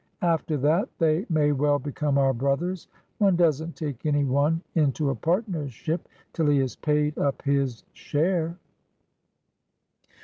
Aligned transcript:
After 0.23 0.57
that 0.57 0.89
they 0.97 1.27
may 1.29 1.51
well 1.51 1.77
become 1.77 2.17
our 2.17 2.33
brothers. 2.33 2.87
One 3.19 3.35
does 3.35 3.61
n't 3.61 3.75
take 3.75 4.03
any 4.03 4.23
one 4.23 4.63
into 4.73 5.11
a 5.11 5.15
partnership 5.15 6.07
till 6.33 6.47
he 6.47 6.57
has 6.57 6.75
paid 6.75 7.19
up 7.19 7.43
his 7.43 7.83
share." 7.93 8.57